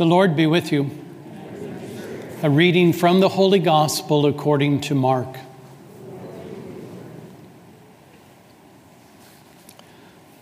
[0.00, 0.90] The Lord be with you.
[2.42, 5.36] A reading from the Holy Gospel according to Mark.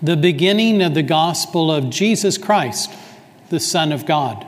[0.01, 2.93] The beginning of the Gospel of Jesus Christ,
[3.49, 4.47] the Son of God.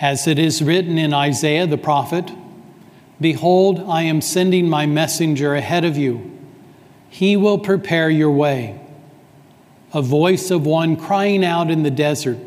[0.00, 2.30] As it is written in Isaiah the prophet
[3.20, 6.38] Behold, I am sending my messenger ahead of you.
[7.10, 8.80] He will prepare your way.
[9.92, 12.38] A voice of one crying out in the desert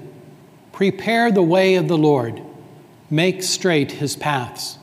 [0.80, 2.42] Prepare the way of the Lord,
[3.10, 4.78] make straight his paths.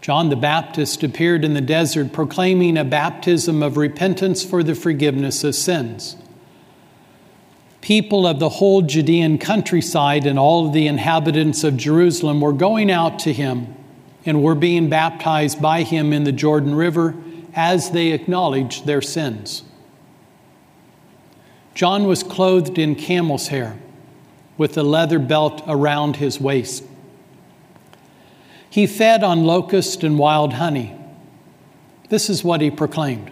[0.00, 5.44] John the Baptist appeared in the desert proclaiming a baptism of repentance for the forgiveness
[5.44, 6.16] of sins.
[7.80, 12.90] People of the whole Judean countryside and all of the inhabitants of Jerusalem were going
[12.90, 13.76] out to him
[14.26, 17.14] and were being baptized by him in the Jordan River
[17.54, 19.62] as they acknowledged their sins.
[21.78, 23.78] John was clothed in camel's hair
[24.56, 26.82] with a leather belt around his waist.
[28.68, 30.92] He fed on locust and wild honey.
[32.08, 33.30] This is what he proclaimed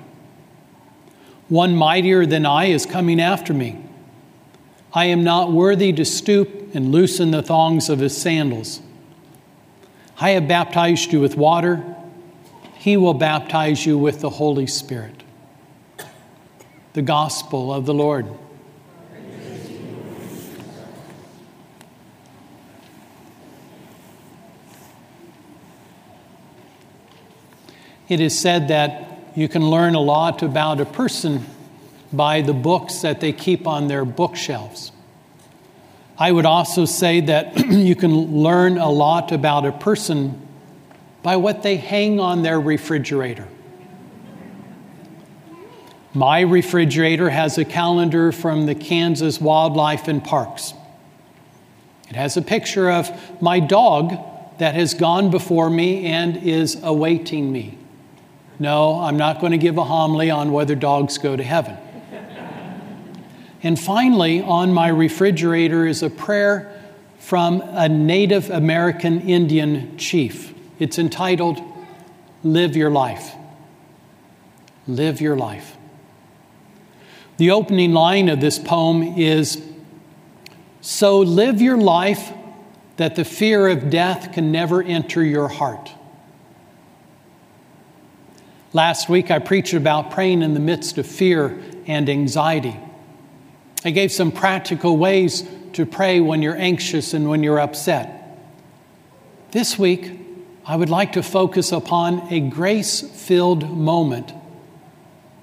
[1.49, 3.85] One mightier than I is coming after me.
[4.93, 8.81] I am not worthy to stoop and loosen the thongs of his sandals.
[10.21, 11.85] I have baptized you with water,
[12.77, 15.25] he will baptize you with the Holy Spirit
[16.97, 18.27] the gospel of the Lord.
[28.09, 31.45] It is said that you can learn a lot about a person
[32.15, 34.91] by the books that they keep on their bookshelves.
[36.19, 40.41] I would also say that you can learn a lot about a person
[41.23, 43.49] by what they hang on their refrigerator.
[46.17, 50.73] My refrigerator has a calendar from the Kansas Wildlife and Parks.
[52.09, 53.11] It has a picture of
[53.43, 54.17] my dog
[54.57, 57.77] that has gone before me and is awaiting me.
[58.59, 61.77] No, I'm not going to give a homily on whether dogs go to heaven.
[63.63, 66.83] and finally, on my refrigerator is a prayer
[67.19, 70.55] from a Native American Indian chief.
[70.79, 71.61] It's entitled,
[72.43, 73.35] Live Your Life.
[74.89, 75.77] Live Your Life.
[77.37, 79.63] The opening line of this poem is
[80.81, 82.33] So live your life
[82.97, 85.93] that the fear of death can never enter your heart.
[88.73, 92.77] Last week, I preached about praying in the midst of fear and anxiety.
[93.85, 95.45] I gave some practical ways
[95.75, 98.13] to pray when you're anxious and when you're upset.
[99.53, 100.19] This week,
[100.65, 104.33] I would like to focus upon a grace filled moment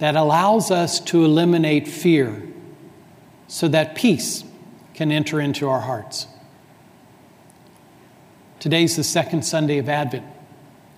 [0.04, 2.44] that allows us to eliminate fear
[3.48, 4.44] so that peace
[4.94, 6.28] can enter into our hearts.
[8.60, 10.26] Today's the second Sunday of Advent.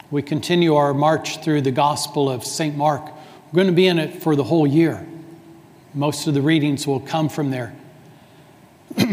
[0.09, 2.75] We continue our march through the Gospel of St.
[2.75, 3.03] Mark.
[3.05, 5.05] We're going to be in it for the whole year.
[5.93, 7.75] Most of the readings will come from there.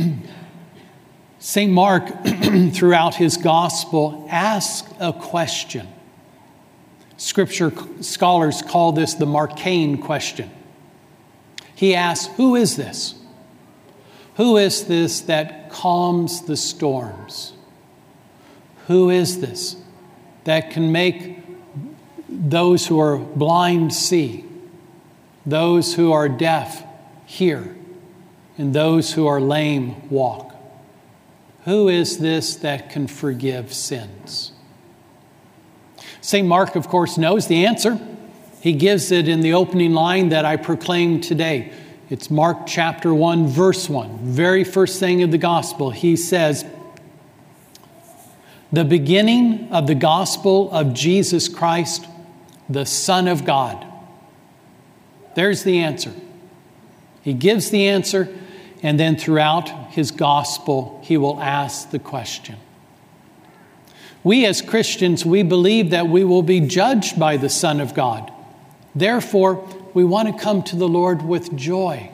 [1.38, 1.70] St.
[1.70, 2.08] Mark,
[2.72, 5.86] throughout his Gospel, asks a question
[7.22, 10.50] Scripture scholars call this the Markan question.
[11.76, 13.14] He asks, Who is this?
[14.34, 17.52] Who is this that calms the storms?
[18.88, 19.76] Who is this
[20.42, 21.38] that can make
[22.28, 24.44] those who are blind see,
[25.46, 26.84] those who are deaf
[27.24, 27.76] hear,
[28.58, 30.56] and those who are lame walk?
[31.66, 34.51] Who is this that can forgive sins?
[36.22, 36.46] St.
[36.46, 37.98] Mark, of course, knows the answer.
[38.60, 41.72] He gives it in the opening line that I proclaim today.
[42.10, 45.90] It's Mark chapter 1, verse 1, very first thing of the gospel.
[45.90, 46.64] He says,
[48.70, 52.06] The beginning of the gospel of Jesus Christ,
[52.68, 53.84] the Son of God.
[55.34, 56.12] There's the answer.
[57.22, 58.32] He gives the answer,
[58.80, 62.58] and then throughout his gospel, he will ask the question
[64.24, 68.32] we as Christians, we believe that we will be judged by the Son of God.
[68.94, 72.10] Therefore, we want to come to the Lord with joy.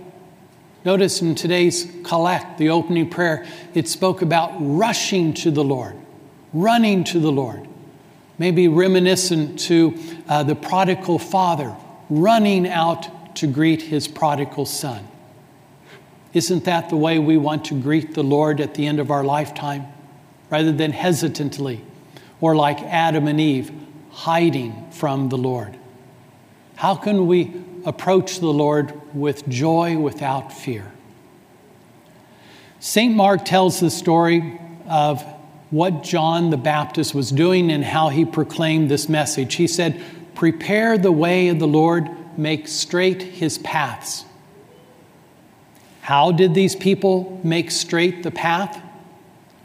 [0.85, 5.97] Notice in today's collect, the opening prayer, it spoke about rushing to the Lord,
[6.53, 7.69] running to the Lord.
[8.39, 11.77] Maybe reminiscent to uh, the prodigal father
[12.09, 15.07] running out to greet his prodigal son.
[16.33, 19.25] Isn't that the way we want to greet the Lord at the end of our
[19.25, 19.87] lifetime?
[20.51, 21.85] Rather than hesitantly,
[22.41, 23.71] or like Adam and Eve,
[24.11, 25.77] hiding from the Lord?
[26.77, 27.53] How can we
[27.85, 30.93] approach the Lord with joy without fear?
[32.81, 33.15] St.
[33.15, 35.23] Mark tells the story of
[35.71, 39.57] what John the Baptist was doing and how he proclaimed this message.
[39.57, 40.01] He said,
[40.35, 42.09] Prepare the way of the Lord,
[42.39, 44.25] make straight his paths.
[46.01, 48.81] How did these people make straight the path?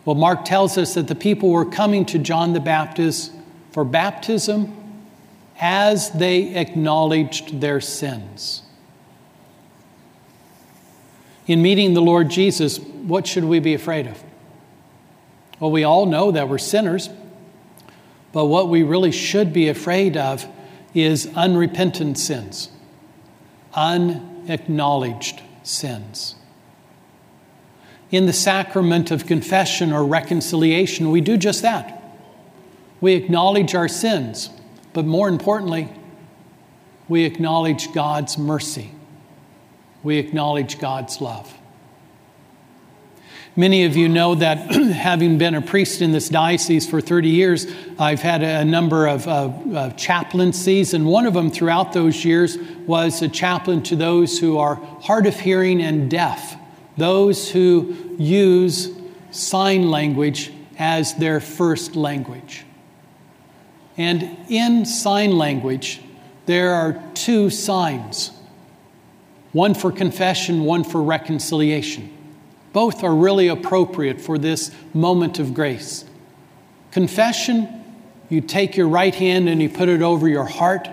[0.06, 3.32] Well, Mark tells us that the people were coming to John the Baptist
[3.72, 4.78] for baptism
[5.60, 8.64] as they acknowledged their sins.
[11.48, 14.22] In meeting the Lord Jesus, what should we be afraid of?
[15.60, 17.10] Well, we all know that we're sinners,
[18.32, 20.46] but what we really should be afraid of
[20.94, 22.70] is unrepentant sins,
[23.74, 26.36] unacknowledged sins.
[28.14, 32.00] In the sacrament of confession or reconciliation, we do just that.
[33.02, 34.52] We acknowledge our sins,
[34.94, 35.90] but more importantly,
[37.10, 38.92] we acknowledge God's mercy.
[40.04, 41.52] We acknowledge God's love.
[43.56, 47.66] Many of you know that having been a priest in this diocese for 30 years,
[47.98, 53.24] I've had a number of, of chaplaincies, and one of them throughout those years was
[53.24, 56.58] a chaplain to those who are hard of hearing and deaf,
[56.98, 58.90] those who use
[59.32, 62.66] sign language as their first language.
[63.98, 66.02] And in sign language,
[66.46, 68.32] there are two signs
[69.52, 72.10] one for confession, one for reconciliation.
[72.74, 76.06] Both are really appropriate for this moment of grace.
[76.90, 77.84] Confession,
[78.30, 80.90] you take your right hand and you put it over your heart,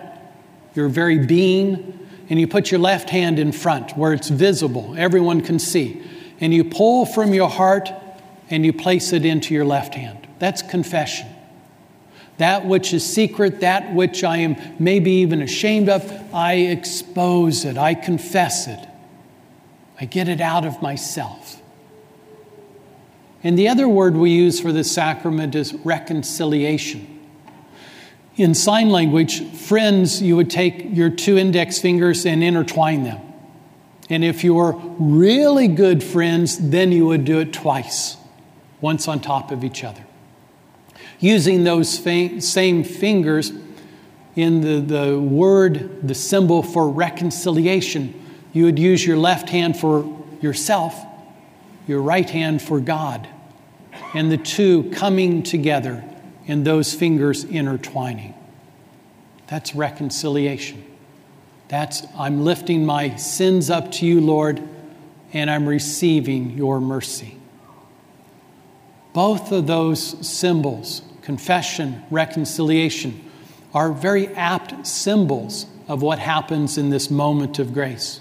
[0.75, 5.41] your very being, and you put your left hand in front where it's visible, everyone
[5.41, 6.00] can see.
[6.41, 7.91] And you pull from your heart
[8.49, 10.29] and you place it into your left hand.
[10.38, 11.27] That's confession.
[12.38, 17.77] That which is secret, that which I am maybe even ashamed of, I expose it,
[17.77, 18.88] I confess it,
[20.00, 21.61] I get it out of myself.
[23.43, 27.19] And the other word we use for this sacrament is reconciliation.
[28.40, 33.20] In sign language, friends, you would take your two index fingers and intertwine them.
[34.08, 38.16] And if you were really good friends, then you would do it twice,
[38.81, 40.02] once on top of each other.
[41.19, 43.52] Using those same fingers
[44.34, 48.14] in the, the word, the symbol for reconciliation,
[48.54, 50.96] you would use your left hand for yourself
[51.87, 53.28] your right hand for God,
[54.14, 56.04] and the two coming together
[56.50, 58.35] and those fingers intertwining.
[59.47, 60.85] That's reconciliation.
[61.69, 64.61] That's, I'm lifting my sins up to you, Lord,
[65.32, 67.37] and I'm receiving your mercy.
[69.12, 73.31] Both of those symbols, confession, reconciliation,
[73.73, 78.20] are very apt symbols of what happens in this moment of grace.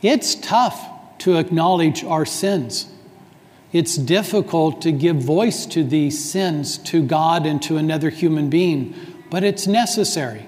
[0.00, 2.90] It's tough to acknowledge our sins.
[3.72, 8.94] It's difficult to give voice to these sins to God and to another human being,
[9.30, 10.46] but it's necessary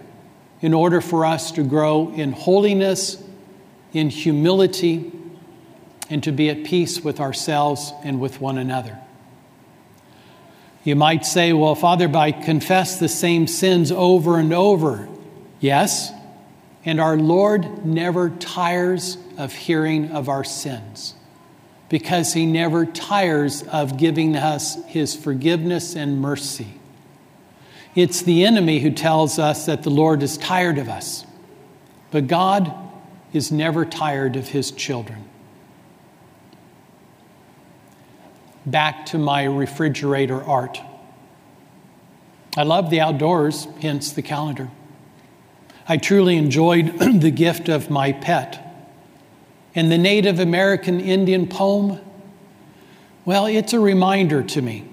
[0.60, 3.22] in order for us to grow in holiness,
[3.92, 5.12] in humility,
[6.10, 8.98] and to be at peace with ourselves and with one another.
[10.82, 15.08] You might say, well, Father, I confess the same sins over and over.
[15.60, 16.10] Yes,
[16.84, 21.14] and our Lord never tires of hearing of our sins
[21.92, 26.68] because he never tires of giving us his forgiveness and mercy.
[27.94, 31.26] It's the enemy who tells us that the Lord is tired of us,
[32.10, 32.72] but God
[33.34, 35.22] is never tired of his children.
[38.64, 40.80] Back to my refrigerator art.
[42.56, 44.70] I love the outdoors, hence the calendar.
[45.86, 48.71] I truly enjoyed the gift of my pet.
[49.74, 52.00] And the Native American Indian poem,
[53.24, 54.84] well, it's a reminder to me.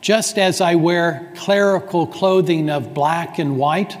[0.00, 3.96] Just as I wear clerical clothing of black and white,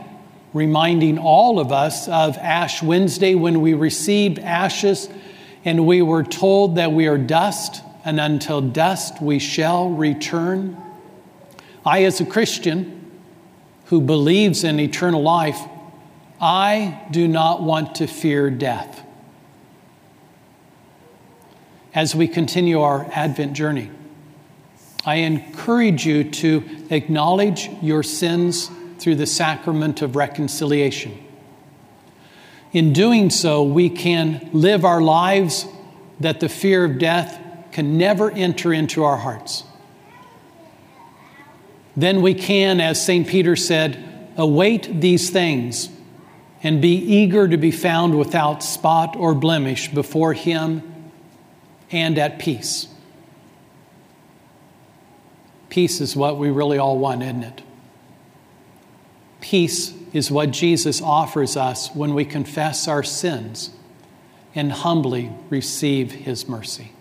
[0.52, 5.08] reminding all of us of Ash Wednesday when we received ashes
[5.64, 10.76] and we were told that we are dust, and until dust we shall return.
[11.86, 13.10] I, as a Christian,
[13.86, 15.58] who believes in eternal life,
[16.40, 19.02] I do not want to fear death.
[21.94, 23.90] As we continue our Advent journey,
[25.06, 31.16] I encourage you to acknowledge your sins through the sacrament of reconciliation.
[32.72, 35.66] In doing so, we can live our lives
[36.18, 39.64] that the fear of death can never enter into our hearts
[41.96, 43.26] then we can, as St.
[43.26, 45.88] Peter said, await these things
[46.62, 50.93] and be eager to be found without spot or blemish before Him
[51.94, 52.88] and at peace.
[55.70, 57.62] Peace is what we really all want, isn't it?
[59.40, 63.70] Peace is what Jesus offers us when we confess our sins
[64.56, 66.93] and humbly receive his mercy.